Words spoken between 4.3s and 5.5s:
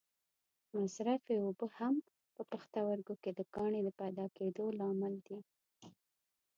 کېدو لامل دي.